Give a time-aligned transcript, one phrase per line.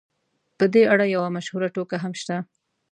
[0.57, 2.37] په دې اړه یوه مشهوره ټوکه هم شته.